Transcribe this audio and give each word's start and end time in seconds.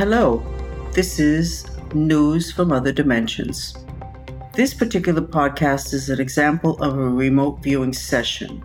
Hello, 0.00 0.42
this 0.92 1.18
is 1.18 1.66
News 1.92 2.50
from 2.50 2.72
Other 2.72 2.90
Dimensions. 2.90 3.84
This 4.54 4.72
particular 4.72 5.20
podcast 5.20 5.92
is 5.92 6.08
an 6.08 6.18
example 6.18 6.82
of 6.82 6.96
a 6.96 7.06
remote 7.06 7.62
viewing 7.62 7.92
session. 7.92 8.64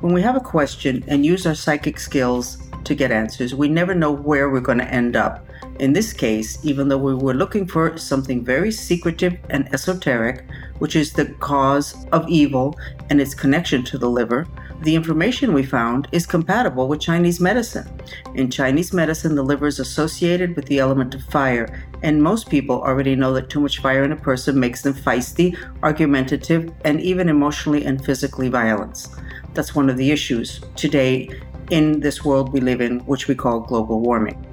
When 0.00 0.12
we 0.12 0.22
have 0.22 0.34
a 0.34 0.40
question 0.40 1.04
and 1.06 1.24
use 1.24 1.46
our 1.46 1.54
psychic 1.54 2.00
skills 2.00 2.58
to 2.82 2.96
get 2.96 3.12
answers, 3.12 3.54
we 3.54 3.68
never 3.68 3.94
know 3.94 4.10
where 4.10 4.50
we're 4.50 4.58
going 4.58 4.78
to 4.78 4.92
end 4.92 5.14
up. 5.14 5.46
In 5.78 5.92
this 5.92 6.12
case, 6.12 6.58
even 6.64 6.88
though 6.88 6.98
we 6.98 7.14
were 7.14 7.32
looking 7.32 7.64
for 7.64 7.96
something 7.96 8.44
very 8.44 8.72
secretive 8.72 9.36
and 9.50 9.72
esoteric, 9.72 10.44
which 10.80 10.96
is 10.96 11.12
the 11.12 11.26
cause 11.38 12.06
of 12.10 12.28
evil 12.28 12.76
and 13.08 13.20
its 13.20 13.34
connection 13.34 13.84
to 13.84 13.98
the 13.98 14.10
liver, 14.10 14.48
the 14.82 14.94
information 14.94 15.52
we 15.52 15.62
found 15.62 16.08
is 16.12 16.26
compatible 16.26 16.88
with 16.88 17.00
Chinese 17.00 17.40
medicine. 17.40 17.88
In 18.34 18.50
Chinese 18.50 18.92
medicine, 18.92 19.34
the 19.34 19.42
liver 19.42 19.66
is 19.66 19.78
associated 19.78 20.56
with 20.56 20.66
the 20.66 20.78
element 20.78 21.14
of 21.14 21.22
fire, 21.24 21.84
and 22.02 22.22
most 22.22 22.50
people 22.50 22.82
already 22.82 23.14
know 23.14 23.32
that 23.34 23.48
too 23.48 23.60
much 23.60 23.78
fire 23.80 24.02
in 24.02 24.12
a 24.12 24.16
person 24.16 24.58
makes 24.58 24.82
them 24.82 24.94
feisty, 24.94 25.56
argumentative, 25.82 26.72
and 26.84 27.00
even 27.00 27.28
emotionally 27.28 27.84
and 27.84 28.04
physically 28.04 28.48
violent. 28.48 29.08
That's 29.54 29.74
one 29.74 29.88
of 29.88 29.96
the 29.96 30.10
issues 30.10 30.60
today 30.74 31.28
in 31.70 32.00
this 32.00 32.24
world 32.24 32.52
we 32.52 32.60
live 32.60 32.80
in, 32.80 33.00
which 33.00 33.28
we 33.28 33.34
call 33.34 33.60
global 33.60 34.00
warming. 34.00 34.44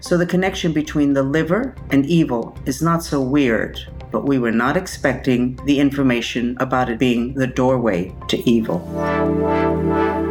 So 0.00 0.16
the 0.16 0.26
connection 0.26 0.72
between 0.72 1.12
the 1.12 1.22
liver 1.22 1.74
and 1.90 2.06
evil 2.06 2.56
is 2.66 2.82
not 2.82 3.02
so 3.02 3.20
weird, 3.20 3.80
but 4.10 4.24
we 4.24 4.38
were 4.38 4.52
not 4.52 4.76
expecting 4.76 5.58
the 5.64 5.80
information 5.80 6.56
about 6.60 6.88
it 6.88 6.98
being 6.98 7.34
the 7.34 7.46
doorway 7.46 8.14
to 8.28 8.38
evil. 8.48 8.78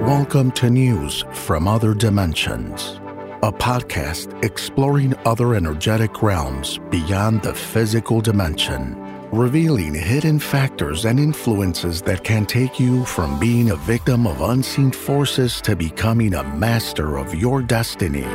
Welcome 0.01 0.51
to 0.53 0.69
News 0.69 1.23
from 1.33 1.67
Other 1.67 1.93
Dimensions, 1.93 2.99
a 3.43 3.51
podcast 3.51 4.43
exploring 4.43 5.13
other 5.25 5.53
energetic 5.53 6.23
realms 6.23 6.79
beyond 6.89 7.43
the 7.43 7.53
physical 7.53 8.21
dimension, 8.21 8.95
revealing 9.31 9.93
hidden 9.93 10.39
factors 10.39 11.05
and 11.05 11.19
influences 11.19 12.01
that 12.03 12.23
can 12.23 12.45
take 12.45 12.79
you 12.79 13.03
from 13.05 13.39
being 13.39 13.71
a 13.71 13.75
victim 13.75 14.25
of 14.25 14.41
unseen 14.41 14.91
forces 14.91 15.61
to 15.61 15.75
becoming 15.75 16.33
a 16.33 16.43
master 16.55 17.17
of 17.17 17.35
your 17.35 17.61
destiny. 17.61 18.25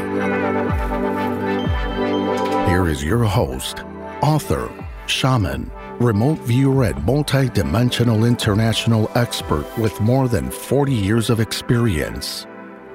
Here 2.69 2.89
is 2.89 3.03
your 3.03 3.25
host, 3.25 3.85
author, 4.23 4.71
shaman, 5.13 5.71
remote 6.01 6.39
viewer, 6.41 6.85
and 6.85 7.05
multi-dimensional 7.05 8.25
international 8.25 9.11
expert 9.15 9.67
with 9.79 10.01
more 10.01 10.27
than 10.27 10.51
40 10.51 10.93
years 10.93 11.31
of 11.31 11.39
experience, 11.39 12.47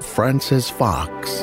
Francis 0.02 0.70
Fox. 0.70 1.42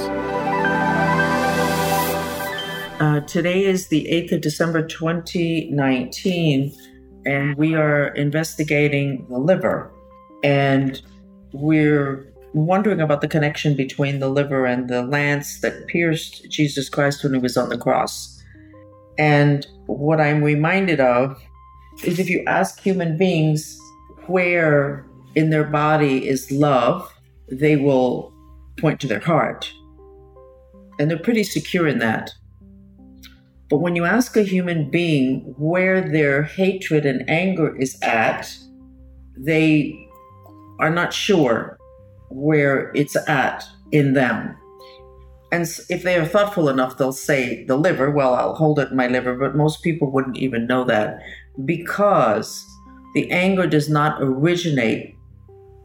Uh, 3.01 3.21
today 3.21 3.65
is 3.65 3.89
the 3.89 4.07
8th 4.11 4.33
of 4.33 4.41
December 4.41 4.87
2019, 4.87 6.73
and 7.27 7.57
we 7.57 7.75
are 7.75 8.09
investigating 8.09 9.27
the 9.29 9.39
liver. 9.39 9.93
And 10.43 11.01
we're 11.53 12.33
wondering 12.53 13.01
about 13.01 13.21
the 13.21 13.29
connection 13.29 13.75
between 13.75 14.21
the 14.21 14.29
liver 14.29 14.65
and 14.65 14.89
the 14.89 15.03
lance 15.03 15.61
that 15.61 15.87
pierced 15.87 16.49
Jesus 16.51 16.89
Christ 16.89 17.23
when 17.23 17.35
he 17.35 17.41
was 17.41 17.57
on 17.57 17.69
the 17.69 17.79
cross. 17.79 18.34
And 19.19 19.67
what 19.87 20.21
I'm 20.21 20.43
reminded 20.43 21.01
of 21.01 21.41
is 22.03 22.19
if 22.19 22.29
you 22.29 22.43
ask 22.47 22.81
human 22.81 23.17
beings 23.17 23.79
where 24.27 25.07
in 25.35 25.51
their 25.51 25.65
body 25.65 26.29
is 26.29 26.51
love, 26.51 27.13
they 27.51 27.77
will 27.77 28.33
point 28.79 29.01
to 29.01 29.07
their 29.07 29.21
heart. 29.21 29.73
And 30.99 31.11
they're 31.11 31.19
pretty 31.19 31.45
secure 31.45 31.87
in 31.87 31.99
that. 31.99 32.33
But 33.69 33.79
when 33.79 33.97
you 33.97 34.05
ask 34.05 34.37
a 34.37 34.43
human 34.43 34.91
being 34.91 35.55
where 35.57 36.01
their 36.01 36.43
hatred 36.43 37.07
and 37.07 37.29
anger 37.29 37.75
is 37.77 37.99
at, 38.03 38.55
they 39.37 39.99
are 40.79 40.91
not 40.91 41.13
sure 41.13 41.79
where 42.31 42.93
it's 42.95 43.17
at 43.29 43.65
in 43.93 44.13
them. 44.13 44.57
And 45.55 45.69
if 45.89 46.03
they 46.03 46.17
are 46.17 46.27
thoughtful 46.27 46.69
enough, 46.69 46.99
they'll 46.99 47.13
say 47.13 47.65
the 47.67 47.77
liver. 47.77 48.11
Well, 48.11 48.35
I'll 48.35 48.57
hold 48.57 48.81
it 48.81 48.91
in 48.91 48.97
my 48.97 49.07
liver, 49.07 49.37
but 49.37 49.55
most 49.55 49.85
people 49.85 50.11
wouldn't 50.11 50.37
even 50.37 50.67
know 50.67 50.83
that 50.83 51.21
because 51.65 52.67
the 53.15 53.31
anger 53.31 53.69
does 53.69 53.89
not 53.89 54.21
originate 54.21 55.15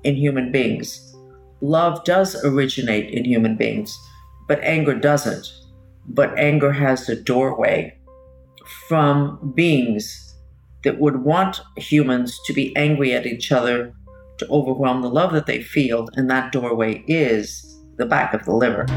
in 0.03 0.15
human 0.15 0.51
beings. 0.51 1.15
Love 1.61 2.03
does 2.03 2.43
originate 2.43 3.13
in 3.13 3.25
human 3.25 3.57
beings, 3.57 3.95
but 4.47 4.59
anger 4.63 4.95
doesn't. 4.95 5.53
But 6.07 6.35
anger 6.35 6.71
has 6.71 7.05
the 7.05 7.15
doorway 7.15 7.95
from 8.87 9.53
beings 9.53 10.35
that 10.83 10.97
would 10.97 11.17
want 11.17 11.61
humans 11.77 12.39
to 12.45 12.53
be 12.53 12.75
angry 12.75 13.13
at 13.13 13.27
each 13.27 13.51
other 13.51 13.93
to 14.39 14.47
overwhelm 14.47 15.03
the 15.03 15.11
love 15.11 15.31
that 15.33 15.45
they 15.45 15.61
feel, 15.61 16.09
and 16.15 16.27
that 16.27 16.51
doorway 16.51 17.03
is 17.07 17.79
the 17.97 18.07
back 18.07 18.33
of 18.33 18.45
the 18.45 18.55
liver. 18.55 18.87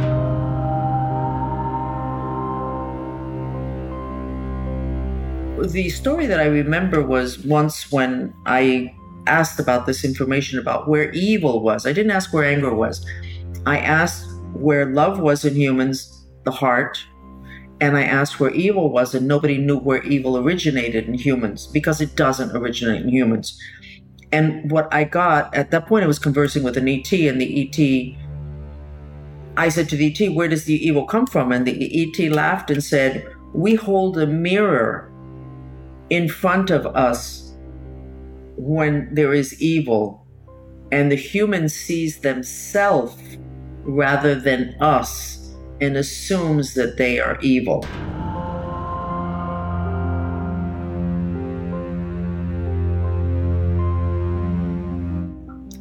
The 5.63 5.91
story 5.91 6.27
that 6.27 6.41
I 6.41 6.47
remember 6.47 7.03
was 7.03 7.39
once 7.39 7.93
when 7.93 8.35
I 8.47 8.93
asked 9.29 9.61
about 9.61 9.87
this 9.87 10.05
information 10.05 10.59
about 10.59 10.89
where 10.89 11.13
evil 11.13 11.63
was. 11.63 11.87
I 11.87 11.93
didn't 11.93 12.11
ask 12.11 12.33
where 12.33 12.45
anger 12.45 12.75
was. 12.75 13.07
I 13.65 13.79
asked 13.79 14.29
where 14.55 14.87
love 14.87 15.21
was 15.21 15.45
in 15.45 15.55
humans, 15.55 16.27
the 16.43 16.51
heart, 16.51 16.99
and 17.81 17.97
I 17.97 18.03
asked 18.03 18.41
where 18.41 18.51
evil 18.51 18.91
was, 18.91 19.15
and 19.15 19.29
nobody 19.29 19.57
knew 19.57 19.79
where 19.79 20.03
evil 20.03 20.37
originated 20.37 21.07
in 21.07 21.15
humans 21.15 21.69
because 21.69 22.01
it 22.01 22.17
doesn't 22.17 22.57
originate 22.57 23.03
in 23.03 23.09
humans. 23.09 23.57
And 24.33 24.69
what 24.69 24.93
I 24.93 25.05
got 25.05 25.55
at 25.55 25.71
that 25.71 25.87
point, 25.87 26.03
I 26.03 26.09
was 26.09 26.19
conversing 26.19 26.65
with 26.65 26.77
an 26.77 26.89
ET, 26.89 27.13
and 27.13 27.41
the 27.41 27.63
ET, 27.63 28.17
I 29.57 29.69
said 29.69 29.89
to 29.91 29.97
the 29.97 30.11
ET, 30.11 30.35
Where 30.35 30.49
does 30.49 30.65
the 30.65 30.85
evil 30.85 31.07
come 31.07 31.27
from? 31.27 31.53
And 31.53 31.65
the 31.67 32.03
ET 32.03 32.33
laughed 32.33 32.71
and 32.73 32.83
said, 32.83 33.33
We 33.53 33.77
hold 33.77 34.19
a 34.19 34.27
mirror 34.27 35.12
in 36.13 36.29
front 36.29 36.69
of 36.69 36.85
us 36.89 37.55
when 38.57 39.09
there 39.15 39.33
is 39.33 39.59
evil, 39.63 40.27
and 40.93 41.11
the 41.11 41.17
human 41.17 41.71
sees 41.71 42.19
themselves 42.19 43.17
rather 43.85 44.35
than 44.35 44.77
us 44.79 45.55
and 45.81 45.97
assumes 45.97 46.75
that 46.75 46.99
they 46.99 47.19
are 47.19 47.41
evil. 47.41 47.83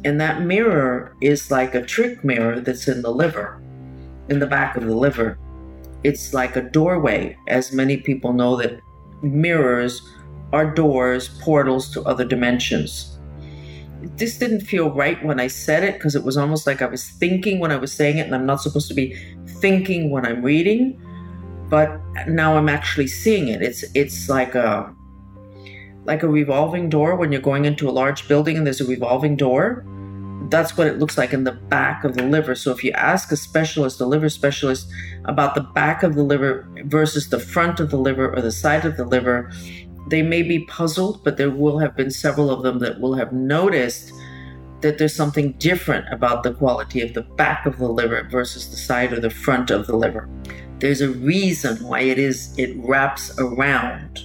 And 0.06 0.18
that 0.18 0.40
mirror 0.40 1.14
is 1.20 1.50
like 1.50 1.74
a 1.74 1.82
trick 1.82 2.24
mirror 2.24 2.58
that's 2.58 2.88
in 2.88 3.02
the 3.02 3.12
liver, 3.12 3.60
in 4.30 4.38
the 4.38 4.46
back 4.46 4.78
of 4.78 4.86
the 4.86 4.96
liver. 4.96 5.38
It's 6.04 6.32
like 6.32 6.56
a 6.56 6.62
doorway, 6.62 7.36
as 7.48 7.74
many 7.74 7.98
people 7.98 8.32
know 8.32 8.56
that 8.56 8.80
mirrors 9.20 10.00
are 10.52 10.72
doors, 10.72 11.28
portals 11.40 11.90
to 11.90 12.02
other 12.02 12.24
dimensions. 12.24 13.18
This 14.16 14.38
didn't 14.38 14.62
feel 14.62 14.90
right 14.90 15.22
when 15.24 15.38
I 15.38 15.46
said 15.46 15.84
it 15.84 15.94
because 15.94 16.14
it 16.16 16.24
was 16.24 16.36
almost 16.36 16.66
like 16.66 16.82
I 16.82 16.86
was 16.86 17.08
thinking 17.08 17.60
when 17.60 17.70
I 17.70 17.76
was 17.76 17.92
saying 17.92 18.18
it, 18.18 18.26
and 18.26 18.34
I'm 18.34 18.46
not 18.46 18.60
supposed 18.60 18.88
to 18.88 18.94
be 18.94 19.16
thinking 19.60 20.10
when 20.10 20.26
I'm 20.26 20.42
reading. 20.42 21.00
But 21.68 22.00
now 22.26 22.56
I'm 22.56 22.68
actually 22.68 23.06
seeing 23.06 23.48
it. 23.48 23.62
It's 23.62 23.84
it's 23.94 24.28
like 24.28 24.54
a 24.54 24.94
like 26.04 26.22
a 26.22 26.28
revolving 26.28 26.90
door 26.90 27.14
when 27.16 27.30
you're 27.32 27.40
going 27.40 27.64
into 27.64 27.88
a 27.88 27.92
large 27.92 28.26
building 28.26 28.56
and 28.56 28.66
there's 28.66 28.80
a 28.80 28.84
revolving 28.84 29.36
door 29.36 29.84
that's 30.52 30.76
what 30.76 30.86
it 30.86 30.98
looks 30.98 31.16
like 31.16 31.32
in 31.32 31.44
the 31.44 31.52
back 31.52 32.04
of 32.04 32.14
the 32.14 32.22
liver. 32.22 32.54
So 32.54 32.70
if 32.70 32.84
you 32.84 32.92
ask 32.92 33.32
a 33.32 33.36
specialist, 33.36 34.00
a 34.00 34.06
liver 34.06 34.28
specialist, 34.28 34.90
about 35.24 35.54
the 35.54 35.62
back 35.62 36.02
of 36.02 36.14
the 36.14 36.22
liver 36.22 36.68
versus 36.84 37.28
the 37.30 37.38
front 37.38 37.80
of 37.80 37.90
the 37.90 37.96
liver 37.96 38.34
or 38.34 38.40
the 38.40 38.52
side 38.52 38.84
of 38.84 38.96
the 38.96 39.04
liver, 39.04 39.50
they 40.08 40.22
may 40.22 40.42
be 40.42 40.64
puzzled, 40.66 41.22
but 41.24 41.36
there 41.36 41.50
will 41.50 41.78
have 41.78 41.96
been 41.96 42.10
several 42.10 42.50
of 42.50 42.62
them 42.62 42.78
that 42.80 43.00
will 43.00 43.14
have 43.14 43.32
noticed 43.32 44.12
that 44.80 44.98
there's 44.98 45.14
something 45.14 45.52
different 45.52 46.04
about 46.12 46.42
the 46.42 46.52
quality 46.52 47.00
of 47.00 47.14
the 47.14 47.22
back 47.22 47.66
of 47.66 47.78
the 47.78 47.88
liver 47.88 48.26
versus 48.30 48.68
the 48.68 48.76
side 48.76 49.12
or 49.12 49.20
the 49.20 49.30
front 49.30 49.70
of 49.70 49.86
the 49.86 49.96
liver. 49.96 50.28
There's 50.80 51.00
a 51.00 51.10
reason 51.10 51.76
why 51.86 52.00
it 52.00 52.18
is 52.18 52.52
it 52.58 52.76
wraps 52.78 53.38
around. 53.38 54.20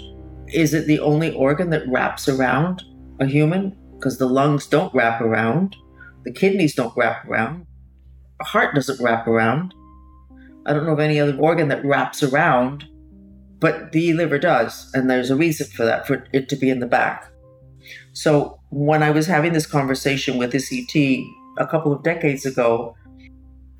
Is 0.47 0.73
it 0.73 0.87
the 0.87 0.99
only 0.99 1.33
organ 1.35 1.69
that 1.69 1.87
wraps 1.87 2.27
around 2.27 2.83
a 3.19 3.27
human? 3.27 3.77
Because 3.93 4.17
the 4.17 4.27
lungs 4.27 4.65
don't 4.65 4.93
wrap 4.93 5.21
around. 5.21 5.75
The 6.25 6.33
kidneys 6.33 6.73
don't 6.73 6.95
wrap 6.97 7.27
around. 7.27 7.67
The 8.39 8.45
heart 8.45 8.73
doesn't 8.73 9.01
wrap 9.01 9.27
around. 9.27 9.73
I 10.65 10.73
don't 10.73 10.85
know 10.85 10.93
of 10.93 10.99
any 10.99 11.19
other 11.19 11.37
organ 11.37 11.67
that 11.69 11.85
wraps 11.85 12.23
around, 12.23 12.85
but 13.59 13.91
the 13.91 14.13
liver 14.13 14.39
does. 14.39 14.89
And 14.93 15.09
there's 15.09 15.29
a 15.29 15.35
reason 15.35 15.67
for 15.67 15.85
that, 15.85 16.07
for 16.07 16.25
it 16.33 16.49
to 16.49 16.55
be 16.55 16.69
in 16.69 16.79
the 16.79 16.85
back. 16.85 17.31
So 18.13 18.59
when 18.69 19.03
I 19.03 19.11
was 19.11 19.27
having 19.27 19.53
this 19.53 19.65
conversation 19.65 20.37
with 20.37 20.51
this 20.51 20.71
ET 20.73 20.95
a 21.57 21.67
couple 21.67 21.93
of 21.93 22.03
decades 22.03 22.45
ago, 22.45 22.95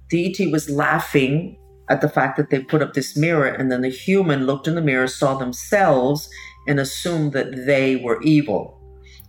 the 0.10 0.28
ET 0.28 0.52
was 0.52 0.70
laughing 0.70 1.58
at 1.90 2.02
the 2.02 2.10
fact 2.10 2.38
that 2.38 2.50
they 2.50 2.60
put 2.60 2.82
up 2.82 2.94
this 2.94 3.16
mirror 3.16 3.48
and 3.48 3.72
then 3.72 3.82
the 3.82 3.90
human 3.90 4.46
looked 4.46 4.68
in 4.68 4.76
the 4.76 4.82
mirror, 4.82 5.08
saw 5.08 5.38
themselves, 5.38 6.30
and 6.68 6.80
assumed 6.80 7.34
that 7.34 7.66
they 7.66 7.96
were 7.98 8.22
evil. 8.22 8.80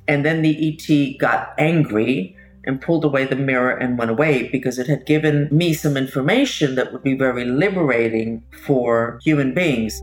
And 0.08 0.24
then 0.24 0.42
the 0.42 0.56
ET 0.68 1.18
got 1.18 1.54
angry 1.58 2.36
and 2.64 2.80
pulled 2.80 3.04
away 3.04 3.24
the 3.24 3.36
mirror 3.36 3.70
and 3.70 3.98
went 3.98 4.10
away 4.10 4.48
because 4.48 4.78
it 4.78 4.86
had 4.86 5.06
given 5.06 5.48
me 5.50 5.72
some 5.72 5.96
information 5.96 6.74
that 6.74 6.92
would 6.92 7.02
be 7.02 7.16
very 7.16 7.44
liberating 7.44 8.42
for 8.64 9.18
human 9.22 9.54
beings. 9.54 10.02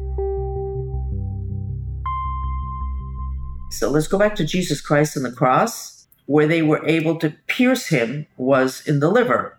So 3.75 3.89
let's 3.89 4.07
go 4.07 4.17
back 4.17 4.35
to 4.35 4.45
Jesus 4.45 4.79
Christ 4.79 5.17
and 5.17 5.25
the 5.25 5.31
cross. 5.31 6.07
Where 6.27 6.47
they 6.47 6.61
were 6.61 6.83
able 6.87 7.19
to 7.19 7.35
pierce 7.47 7.87
him 7.87 8.25
was 8.37 8.81
in 8.87 8.99
the 8.99 9.11
liver. 9.11 9.57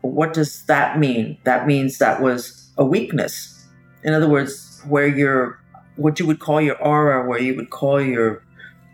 What 0.00 0.32
does 0.32 0.64
that 0.66 0.98
mean? 0.98 1.36
That 1.44 1.66
means 1.66 1.98
that 1.98 2.22
was 2.22 2.70
a 2.78 2.84
weakness. 2.84 3.66
In 4.04 4.14
other 4.14 4.28
words, 4.28 4.80
where 4.86 5.08
your 5.08 5.60
what 5.96 6.20
you 6.20 6.26
would 6.26 6.38
call 6.38 6.60
your 6.60 6.80
aura, 6.80 7.26
where 7.28 7.40
you 7.40 7.56
would 7.56 7.70
call 7.70 8.00
your 8.00 8.42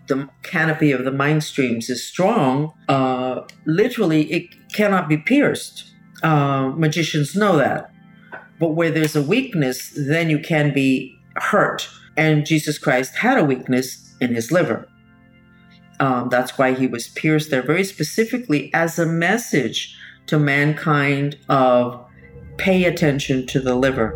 the 0.09 0.29
canopy 0.43 0.91
of 0.91 1.05
the 1.05 1.13
mind 1.13 1.45
streams 1.45 1.89
is 1.91 2.05
strong, 2.05 2.73
uh, 2.89 3.43
literally 3.67 4.33
it 4.33 4.47
cannot 4.73 5.09
be 5.09 5.19
pierced. 5.19 5.85
Uh, 6.23 6.73
magicians 6.77 7.37
know 7.37 7.57
that. 7.57 7.93
But 8.59 8.71
where 8.71 8.91
there's 8.91 9.15
a 9.15 9.23
weakness, 9.23 9.93
then 9.97 10.31
you 10.31 10.39
can 10.39 10.73
be 10.73 11.17
hurt. 11.37 11.89
And 12.17 12.45
Jesus 12.47 12.79
Christ 12.79 13.17
had 13.17 13.39
a 13.39 13.45
weakness 13.45 14.15
in 14.21 14.35
his 14.35 14.53
liver. 14.53 14.89
Um, 16.01 16.29
that's 16.29 16.59
why 16.59 16.75
he 16.75 16.87
was 16.87 17.09
pierced 17.09 17.51
there 17.51 17.63
very 17.63 17.85
specifically 17.85 18.73
as 18.75 18.99
a 18.99 19.07
message 19.07 19.97
to 20.27 20.39
mankind 20.39 21.39
of 21.49 22.05
pay 22.57 22.85
attention 22.85 23.47
to 23.47 23.61
the 23.61 23.75
liver. 23.75 24.13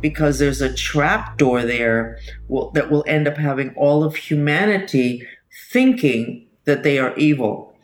Because 0.00 0.38
there's 0.38 0.60
a 0.60 0.72
trap 0.72 1.36
door 1.36 1.62
there 1.62 2.18
will, 2.48 2.70
that 2.72 2.90
will 2.90 3.04
end 3.06 3.28
up 3.28 3.36
having 3.36 3.74
all 3.76 4.02
of 4.02 4.16
humanity 4.16 5.26
thinking 5.70 6.46
that 6.64 6.82
they 6.82 6.98
are 6.98 7.14
evil. 7.16 7.74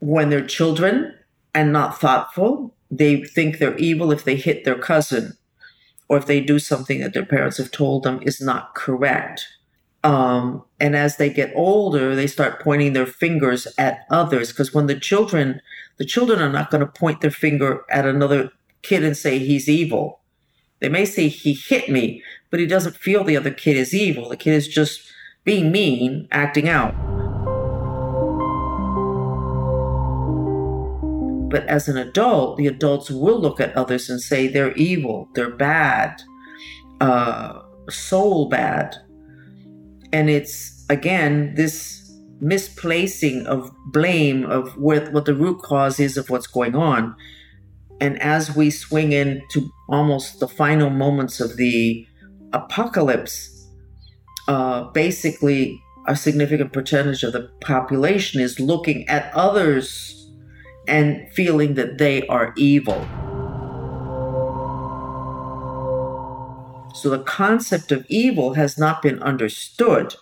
When 0.00 0.28
they're 0.28 0.46
children 0.46 1.14
and 1.54 1.72
not 1.72 2.00
thoughtful, 2.00 2.74
they 2.92 3.22
think 3.24 3.58
they're 3.58 3.76
evil 3.78 4.12
if 4.12 4.24
they 4.24 4.36
hit 4.36 4.64
their 4.64 4.78
cousin 4.78 5.32
or 6.08 6.18
if 6.18 6.26
they 6.26 6.40
do 6.40 6.58
something 6.58 7.00
that 7.00 7.14
their 7.14 7.24
parents 7.24 7.56
have 7.56 7.70
told 7.70 8.02
them 8.02 8.20
is 8.22 8.38
not 8.38 8.74
correct. 8.74 9.48
Um, 10.04 10.62
and 10.78 10.94
as 10.94 11.16
they 11.16 11.30
get 11.30 11.52
older, 11.54 12.14
they 12.14 12.26
start 12.26 12.60
pointing 12.60 12.92
their 12.92 13.06
fingers 13.06 13.66
at 13.78 14.00
others 14.10 14.50
because 14.50 14.74
when 14.74 14.88
the 14.88 15.00
children, 15.00 15.62
the 15.96 16.04
children 16.04 16.40
are 16.40 16.52
not 16.52 16.70
going 16.70 16.82
to 16.84 16.86
point 16.86 17.22
their 17.22 17.30
finger 17.30 17.82
at 17.88 18.06
another 18.06 18.50
kid 18.82 19.02
and 19.04 19.16
say 19.16 19.38
he's 19.38 19.70
evil. 19.70 20.20
They 20.80 20.90
may 20.90 21.06
say 21.06 21.28
he 21.28 21.54
hit 21.54 21.88
me, 21.88 22.22
but 22.50 22.60
he 22.60 22.66
doesn't 22.66 22.96
feel 22.96 23.24
the 23.24 23.36
other 23.36 23.52
kid 23.52 23.76
is 23.76 23.94
evil. 23.94 24.28
The 24.28 24.36
kid 24.36 24.52
is 24.52 24.68
just 24.68 25.10
being 25.44 25.72
mean, 25.72 26.28
acting 26.30 26.68
out. 26.68 26.94
But 31.52 31.66
as 31.66 31.86
an 31.86 31.98
adult, 31.98 32.56
the 32.56 32.66
adults 32.66 33.10
will 33.10 33.38
look 33.38 33.60
at 33.60 33.76
others 33.76 34.08
and 34.08 34.22
say 34.22 34.48
they're 34.48 34.72
evil, 34.72 35.28
they're 35.34 35.54
bad, 35.54 36.22
uh, 37.02 37.60
soul 37.90 38.48
bad. 38.48 38.96
And 40.14 40.30
it's, 40.30 40.86
again, 40.88 41.54
this 41.54 42.10
misplacing 42.40 43.46
of 43.46 43.70
blame 43.88 44.46
of 44.46 44.78
what, 44.78 45.12
what 45.12 45.26
the 45.26 45.34
root 45.34 45.60
cause 45.60 46.00
is 46.00 46.16
of 46.16 46.30
what's 46.30 46.46
going 46.46 46.74
on. 46.74 47.14
And 48.00 48.20
as 48.22 48.56
we 48.56 48.70
swing 48.70 49.12
into 49.12 49.70
almost 49.90 50.40
the 50.40 50.48
final 50.48 50.88
moments 50.88 51.38
of 51.38 51.58
the 51.58 52.06
apocalypse, 52.54 53.68
uh, 54.48 54.84
basically 54.92 55.78
a 56.08 56.16
significant 56.16 56.72
percentage 56.72 57.22
of 57.22 57.34
the 57.34 57.50
population 57.60 58.40
is 58.40 58.58
looking 58.58 59.06
at 59.06 59.30
others 59.34 60.21
and 60.92 61.26
feeling 61.32 61.72
that 61.74 61.96
they 61.96 62.26
are 62.26 62.52
evil. 62.54 63.00
So 66.94 67.08
the 67.08 67.24
concept 67.26 67.90
of 67.90 68.04
evil 68.10 68.52
has 68.54 68.76
not 68.76 69.00
been 69.00 69.18
understood 69.22 70.14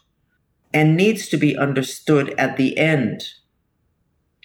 and 0.73 0.97
needs 0.97 1.29
to 1.31 1.37
be 1.37 1.59
understood 1.59 2.33
at 2.39 2.57
the 2.57 2.79
end. 2.79 3.25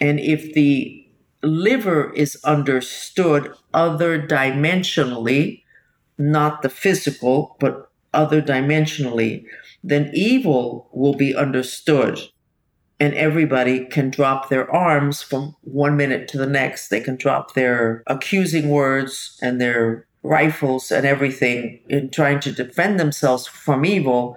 And 0.00 0.18
if 0.18 0.52
the 0.52 1.06
liver 1.44 2.12
is 2.14 2.36
understood 2.42 3.54
other 3.72 4.20
dimensionally, 4.20 5.62
not 6.18 6.62
the 6.62 6.68
physical, 6.68 7.56
but 7.60 7.88
other 8.12 8.42
dimensionally, 8.42 9.44
then 9.84 10.10
evil 10.12 10.90
will 10.92 11.14
be 11.14 11.36
understood 11.36 12.18
and 12.98 13.14
everybody 13.14 13.84
can 13.84 14.10
drop 14.10 14.48
their 14.48 14.70
arms 14.74 15.22
from 15.22 15.54
one 15.62 15.96
minute 15.96 16.28
to 16.28 16.38
the 16.38 16.46
next. 16.46 16.88
They 16.88 17.00
can 17.00 17.16
drop 17.16 17.54
their 17.54 18.02
accusing 18.06 18.70
words 18.70 19.38
and 19.42 19.60
their 19.60 20.06
rifles 20.22 20.90
and 20.90 21.06
everything 21.06 21.80
in 21.88 22.10
trying 22.10 22.40
to 22.40 22.52
defend 22.52 22.98
themselves 22.98 23.46
from 23.46 23.84
evil. 23.84 24.36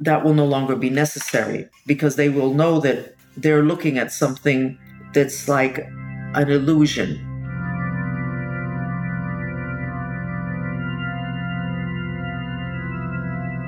That 0.00 0.24
will 0.24 0.34
no 0.34 0.46
longer 0.46 0.76
be 0.76 0.90
necessary 0.90 1.68
because 1.86 2.16
they 2.16 2.28
will 2.28 2.54
know 2.54 2.80
that 2.80 3.14
they're 3.36 3.64
looking 3.64 3.98
at 3.98 4.12
something 4.12 4.78
that's 5.12 5.48
like 5.48 5.78
an 5.78 6.50
illusion. 6.50 7.27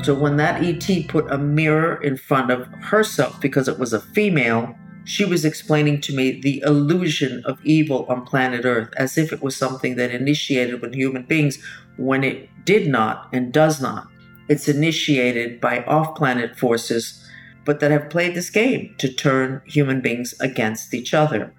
So 0.03 0.15
when 0.15 0.37
that 0.37 0.63
ET 0.65 1.09
put 1.09 1.31
a 1.31 1.37
mirror 1.37 1.97
in 2.03 2.17
front 2.17 2.51
of 2.51 2.67
herself 2.83 3.39
because 3.39 3.69
it 3.69 3.79
was 3.79 3.93
a 3.93 4.01
female, 4.01 4.75
she 5.05 5.27
was 5.27 5.45
explaining 5.45 6.01
to 6.03 6.15
me 6.15 6.41
the 6.41 6.63
illusion 6.65 7.43
of 7.45 7.65
evil 7.65 8.07
on 8.09 8.25
planet 8.25 8.65
Earth 8.65 8.89
as 8.97 9.19
if 9.19 9.31
it 9.31 9.43
was 9.43 9.57
something 9.57 9.97
that 9.97 10.11
initiated 10.11 10.81
with 10.81 10.95
human 10.95 11.25
beings 11.25 11.63
when 11.99 12.25
it 12.25 12.49
did 12.65 12.89
not 12.89 13.29
and 13.33 13.53
does 13.53 13.81
not. 13.81 14.09
It's 14.49 14.69
initiated 14.69 15.61
by 15.61 15.85
off 15.85 16.15
planet 16.17 16.59
forces, 16.59 17.23
but 17.67 17.81
that 17.81 17.91
have 17.91 18.09
played 18.09 18.35
this 18.35 18.49
game 18.49 18.95
to 18.99 19.13
turn 19.13 19.61
human 19.67 20.01
beings 20.01 20.35
against 20.41 20.95
each 20.95 21.13
other. 21.13 21.53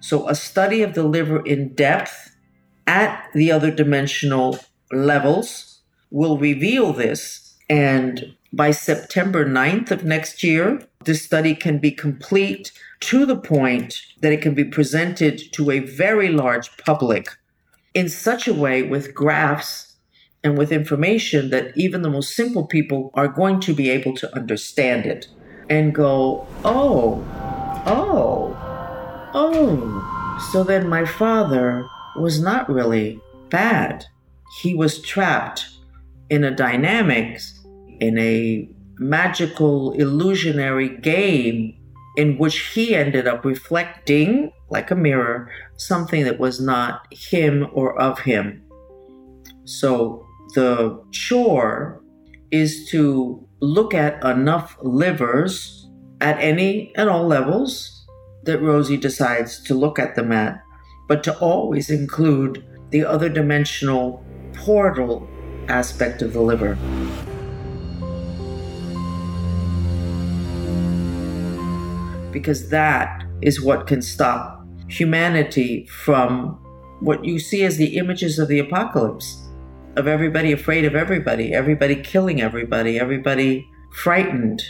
So, 0.00 0.28
a 0.28 0.34
study 0.34 0.82
of 0.82 0.94
the 0.94 1.02
liver 1.02 1.44
in 1.44 1.74
depth 1.74 2.36
at 2.86 3.28
the 3.34 3.50
other 3.50 3.70
dimensional 3.70 4.58
levels 4.92 5.80
will 6.10 6.38
reveal 6.38 6.92
this 6.92 7.49
and 7.70 8.34
by 8.52 8.72
September 8.72 9.46
9th 9.46 9.92
of 9.92 10.04
next 10.04 10.42
year, 10.42 10.82
this 11.04 11.22
study 11.22 11.54
can 11.54 11.78
be 11.78 11.92
complete 11.92 12.72
to 12.98 13.24
the 13.24 13.36
point 13.36 14.02
that 14.20 14.32
it 14.32 14.42
can 14.42 14.54
be 14.54 14.64
presented 14.64 15.40
to 15.52 15.70
a 15.70 15.78
very 15.78 16.30
large 16.30 16.76
public 16.78 17.28
in 17.94 18.08
such 18.08 18.48
a 18.48 18.54
way 18.54 18.82
with 18.82 19.14
graphs 19.14 19.94
and 20.42 20.58
with 20.58 20.72
information 20.72 21.50
that 21.50 21.76
even 21.76 22.02
the 22.02 22.10
most 22.10 22.34
simple 22.34 22.66
people 22.66 23.12
are 23.14 23.28
going 23.28 23.60
to 23.60 23.72
be 23.72 23.88
able 23.88 24.16
to 24.16 24.34
understand 24.34 25.06
it 25.06 25.28
and 25.68 25.94
go, 25.94 26.46
oh, 26.64 27.24
oh, 27.86 28.56
oh. 29.32 30.48
So 30.50 30.64
then 30.64 30.88
my 30.88 31.04
father 31.04 31.86
was 32.16 32.40
not 32.40 32.68
really 32.68 33.20
bad. 33.48 34.06
He 34.60 34.74
was 34.74 35.00
trapped 35.00 35.68
in 36.30 36.42
a 36.42 36.50
dynamics 36.50 37.59
in 38.00 38.18
a 38.18 38.68
magical, 38.98 39.92
illusionary 39.92 40.88
game 40.98 41.76
in 42.16 42.36
which 42.38 42.58
he 42.74 42.94
ended 42.94 43.26
up 43.26 43.44
reflecting, 43.44 44.52
like 44.68 44.90
a 44.90 44.96
mirror, 44.96 45.50
something 45.76 46.24
that 46.24 46.38
was 46.38 46.60
not 46.60 47.06
him 47.12 47.68
or 47.72 47.98
of 48.00 48.18
him. 48.20 48.62
So 49.64 50.26
the 50.54 51.02
chore 51.12 52.02
is 52.50 52.88
to 52.90 53.46
look 53.60 53.94
at 53.94 54.22
enough 54.24 54.76
livers 54.82 55.88
at 56.20 56.38
any 56.40 56.92
and 56.96 57.08
all 57.08 57.26
levels 57.26 58.06
that 58.44 58.60
Rosie 58.60 58.96
decides 58.96 59.62
to 59.64 59.74
look 59.74 59.98
at 59.98 60.16
them 60.16 60.32
at, 60.32 60.60
but 61.08 61.22
to 61.24 61.38
always 61.38 61.90
include 61.90 62.64
the 62.90 63.04
other 63.04 63.28
dimensional 63.28 64.24
portal 64.54 65.28
aspect 65.68 66.22
of 66.22 66.32
the 66.32 66.40
liver. 66.40 66.76
Because 72.32 72.68
that 72.70 73.24
is 73.42 73.60
what 73.60 73.86
can 73.86 74.02
stop 74.02 74.64
humanity 74.88 75.86
from 75.86 76.58
what 77.00 77.24
you 77.24 77.38
see 77.38 77.64
as 77.64 77.76
the 77.76 77.96
images 77.96 78.38
of 78.38 78.48
the 78.48 78.58
apocalypse 78.58 79.48
of 79.96 80.06
everybody 80.06 80.52
afraid 80.52 80.84
of 80.84 80.94
everybody, 80.94 81.52
everybody 81.52 81.96
killing 81.96 82.40
everybody, 82.40 82.98
everybody 82.98 83.68
frightened. 83.92 84.62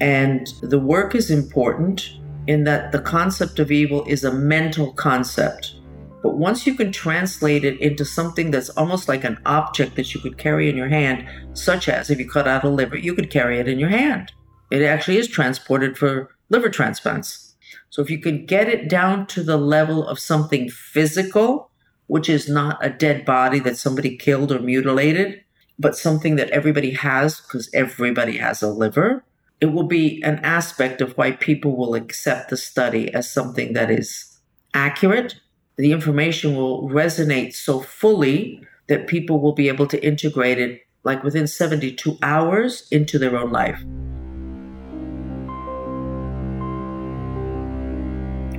And 0.00 0.46
the 0.62 0.78
work 0.78 1.14
is 1.14 1.30
important, 1.30 2.10
in 2.46 2.64
that 2.64 2.92
the 2.92 3.00
concept 3.00 3.58
of 3.58 3.70
evil 3.70 4.04
is 4.06 4.24
a 4.24 4.32
mental 4.32 4.92
concept. 4.92 5.76
But 6.22 6.36
once 6.36 6.66
you 6.66 6.74
can 6.74 6.90
translate 6.90 7.64
it 7.64 7.80
into 7.80 8.04
something 8.04 8.50
that's 8.50 8.70
almost 8.70 9.08
like 9.08 9.24
an 9.24 9.38
object 9.46 9.96
that 9.96 10.14
you 10.14 10.20
could 10.20 10.38
carry 10.38 10.68
in 10.68 10.76
your 10.76 10.88
hand, 10.88 11.26
such 11.52 11.88
as 11.88 12.10
if 12.10 12.18
you 12.18 12.28
cut 12.28 12.48
out 12.48 12.64
a 12.64 12.68
liver, 12.68 12.96
you 12.96 13.14
could 13.14 13.30
carry 13.30 13.58
it 13.58 13.68
in 13.68 13.78
your 13.78 13.90
hand. 13.90 14.32
It 14.70 14.82
actually 14.82 15.18
is 15.18 15.28
transported 15.28 15.96
for 15.96 16.33
liver 16.50 16.68
transplants. 16.68 17.54
So 17.90 18.02
if 18.02 18.10
you 18.10 18.18
can 18.18 18.46
get 18.46 18.68
it 18.68 18.88
down 18.88 19.26
to 19.28 19.42
the 19.42 19.56
level 19.56 20.06
of 20.06 20.18
something 20.18 20.68
physical, 20.68 21.70
which 22.06 22.28
is 22.28 22.48
not 22.48 22.84
a 22.84 22.90
dead 22.90 23.24
body 23.24 23.58
that 23.60 23.76
somebody 23.76 24.16
killed 24.16 24.52
or 24.52 24.58
mutilated, 24.58 25.42
but 25.78 25.96
something 25.96 26.36
that 26.36 26.50
everybody 26.50 26.90
has 26.92 27.40
because 27.40 27.68
everybody 27.72 28.38
has 28.38 28.62
a 28.62 28.68
liver, 28.68 29.24
it 29.60 29.66
will 29.66 29.86
be 29.86 30.22
an 30.22 30.38
aspect 30.40 31.00
of 31.00 31.16
why 31.16 31.32
people 31.32 31.76
will 31.76 31.94
accept 31.94 32.50
the 32.50 32.56
study 32.56 33.12
as 33.14 33.30
something 33.30 33.72
that 33.72 33.90
is 33.90 34.38
accurate. 34.74 35.36
The 35.76 35.92
information 35.92 36.54
will 36.54 36.88
resonate 36.88 37.54
so 37.54 37.80
fully 37.80 38.60
that 38.88 39.06
people 39.06 39.40
will 39.40 39.54
be 39.54 39.68
able 39.68 39.86
to 39.86 40.04
integrate 40.04 40.58
it 40.58 40.82
like 41.04 41.22
within 41.22 41.46
72 41.46 42.18
hours 42.22 42.88
into 42.90 43.18
their 43.18 43.36
own 43.36 43.50
life. 43.50 43.82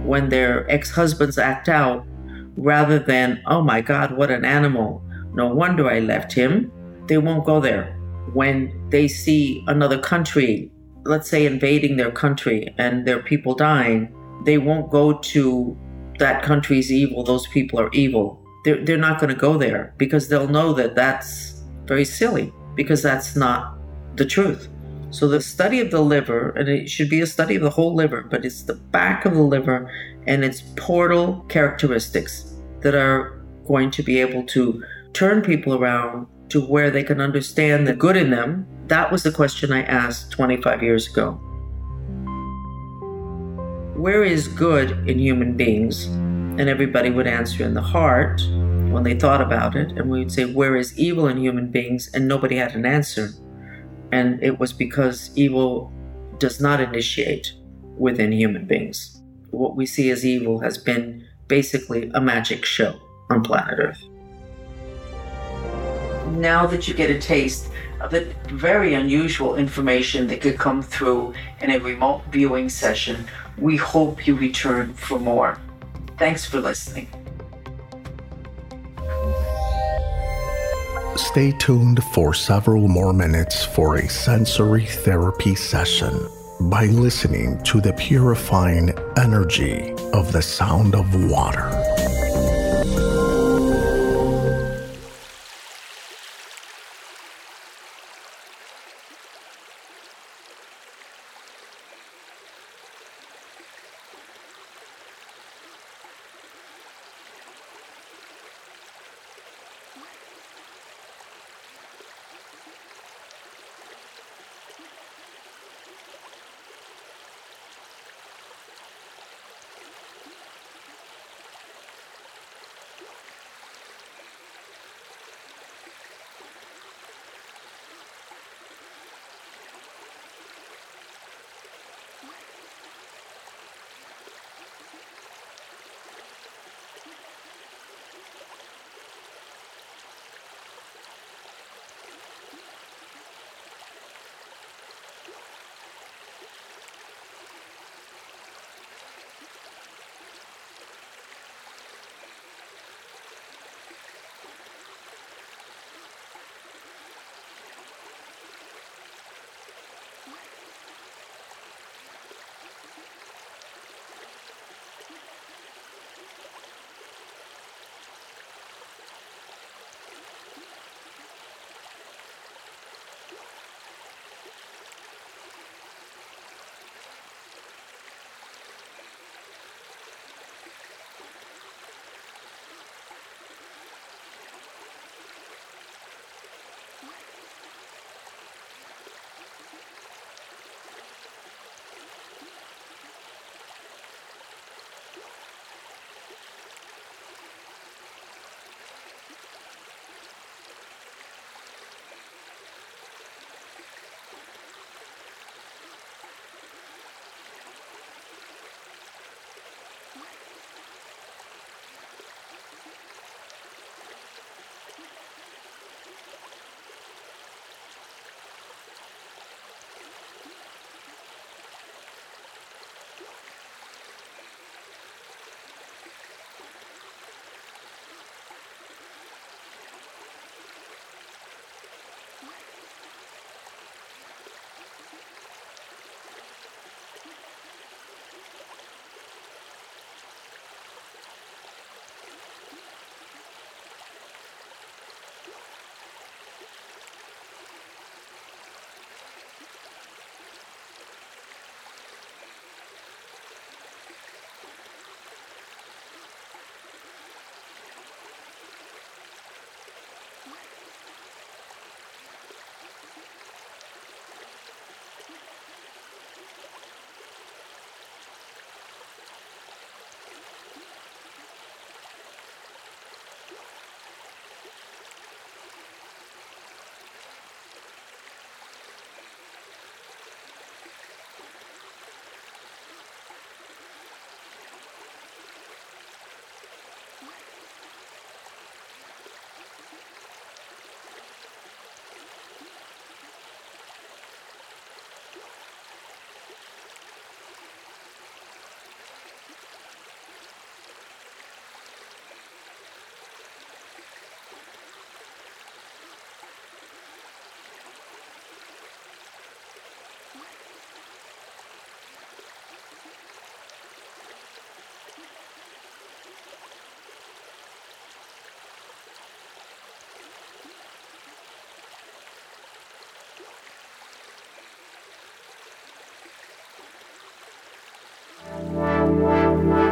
When 0.06 0.30
their 0.30 0.70
ex 0.70 0.92
husbands 0.92 1.38
act 1.38 1.70
out, 1.70 2.06
rather 2.58 3.00
than, 3.00 3.42
oh 3.48 3.62
my 3.62 3.82
God, 3.82 4.16
what 4.16 4.32
an 4.32 4.46
animal, 4.46 5.04
no 5.34 5.48
wonder 5.48 5.90
I 5.90 6.00
left 6.00 6.32
him, 6.32 6.72
they 7.08 7.18
won't 7.18 7.46
go 7.46 7.60
there. 7.60 7.94
When 8.34 8.90
they 8.90 9.08
see 9.08 9.64
another 9.68 10.00
country 10.00 10.72
let's 11.06 11.30
say, 11.30 11.46
invading 11.46 11.98
their 11.98 12.12
country 12.12 12.74
and 12.78 13.08
their 13.08 13.22
people 13.22 13.54
dying, 13.56 14.14
they 14.44 14.58
won't 14.58 14.90
go 14.92 15.18
to 15.20 15.78
that 16.20 16.44
country's 16.44 16.92
evil, 16.92 17.24
those 17.24 17.48
people 17.48 17.80
are 17.80 17.90
evil. 17.94 18.42
They're, 18.64 18.84
they're 18.84 18.98
not 18.98 19.20
going 19.20 19.34
to 19.34 19.40
go 19.40 19.58
there 19.58 19.94
because 19.98 20.28
they'll 20.28 20.48
know 20.48 20.74
that 20.74 20.96
that's 20.96 21.64
very 21.86 22.06
silly 22.06 22.52
because 22.76 23.04
that's 23.04 23.36
not 23.36 23.78
the 24.16 24.26
truth. 24.26 24.70
So, 25.16 25.30
the 25.30 25.40
study 25.40 25.80
of 25.80 25.92
the 25.92 26.02
liver, 26.02 26.50
and 26.50 26.68
it 26.68 26.90
should 26.90 27.10
be 27.10 27.22
a 27.22 27.26
study 27.26 27.56
of 27.56 27.62
the 27.62 27.70
whole 27.70 27.96
liver, 27.96 28.24
but 28.30 28.44
it's 28.44 28.64
the 28.64 28.74
back 28.74 29.26
of 29.26 29.34
the 29.34 29.42
liver 29.42 29.90
and 30.28 30.44
its 30.44 30.62
portal 30.76 31.46
characteristics 31.48 32.54
that 32.82 32.96
are 32.96 33.42
going 33.66 33.92
to 33.92 34.04
be 34.04 34.20
able 34.20 34.44
to 34.48 34.84
turn 35.14 35.42
people 35.42 35.74
around 35.74 36.28
to 36.50 36.60
where 36.60 36.92
they 36.92 37.04
can 37.04 37.22
understand 37.22 37.88
the 37.88 37.94
good 37.94 38.18
in 38.18 38.30
them 38.30 38.68
that 38.88 39.12
was 39.12 39.24
the 39.24 39.32
question 39.32 39.72
I 39.72 39.84
asked 39.84 40.32
25 40.32 40.84
years 40.84 41.08
ago. 41.08 41.32
Where 43.96 44.24
is 44.24 44.48
good 44.48 45.10
in 45.10 45.18
human 45.18 45.58
beings? 45.58 46.06
And 46.06 46.70
everybody 46.70 47.10
would 47.10 47.26
answer 47.26 47.64
in 47.64 47.74
the 47.74 47.82
heart 47.82 48.42
when 48.92 49.04
they 49.04 49.16
thought 49.16 49.42
about 49.42 49.76
it. 49.76 49.94
And 49.94 50.10
we 50.10 50.20
would 50.20 50.32
say, 50.32 50.46
Where 50.46 50.76
is 50.76 50.98
evil 51.00 51.28
in 51.28 51.38
human 51.38 51.72
beings? 51.72 52.10
And 52.14 52.28
nobody 52.28 52.58
had 52.58 52.76
an 52.76 52.86
answer. 52.86 53.30
And 54.16 54.42
it 54.42 54.58
was 54.58 54.72
because 54.72 55.30
evil 55.36 55.92
does 56.40 56.62
not 56.62 56.80
initiate 56.80 57.52
within 57.98 58.32
human 58.32 58.66
beings. 58.66 59.22
What 59.52 59.76
we 59.76 59.86
see 59.86 60.10
as 60.10 60.26
evil 60.26 60.58
has 60.60 60.78
been 60.78 61.28
basically 61.50 62.10
a 62.14 62.22
magic 62.22 62.64
show 62.64 62.98
on 63.30 63.44
planet 63.44 63.78
Earth. 63.78 64.02
Now 66.38 66.66
that 66.66 66.88
you 66.88 66.94
get 66.94 67.10
a 67.10 67.20
taste 67.20 67.70
of 68.00 68.12
the 68.12 68.34
very 68.48 68.94
unusual 68.94 69.58
information 69.58 70.28
that 70.28 70.40
could 70.40 70.58
come 70.58 70.82
through 70.82 71.34
in 71.60 71.72
a 71.72 71.78
remote 71.80 72.24
viewing 72.32 72.70
session. 72.70 73.28
We 73.58 73.76
hope 73.76 74.26
you 74.26 74.36
return 74.36 74.94
for 74.94 75.20
more. 75.20 75.60
Thanks 76.18 76.46
for 76.46 76.62
listening. 76.62 77.10
Stay 81.16 81.54
tuned 81.54 82.04
for 82.04 82.34
several 82.34 82.90
more 82.90 83.14
minutes 83.14 83.64
for 83.64 83.96
a 83.96 84.10
sensory 84.10 84.86
therapy 84.86 85.56
session 85.56 86.28
by 86.60 86.88
listening 86.88 87.58
to 87.64 87.80
the 87.80 87.94
purifying 87.94 88.94
energy 89.18 89.94
of 90.12 90.34
the 90.34 90.42
sound 90.42 90.94
of 90.94 91.32
water. 91.32 91.95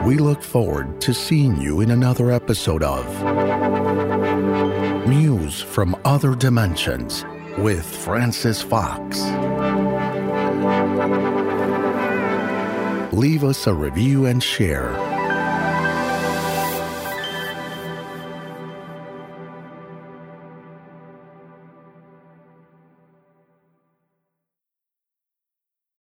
We 0.06 0.18
look 0.18 0.44
forward 0.44 1.00
to 1.02 1.14
seeing 1.14 1.62
you 1.62 1.80
in 1.80 1.92
another 1.92 2.30
episode 2.30 2.84
of 2.84 3.08
News 5.08 5.62
from 5.62 5.96
Other 6.04 6.36
Dimensions 6.36 7.24
with 7.58 7.86
Francis 7.86 8.62
Fox. 8.62 9.22
Leave 13.14 13.46
us 13.46 13.66
a 13.66 13.74
review 13.74 14.26
and 14.26 14.44
share 14.44 14.92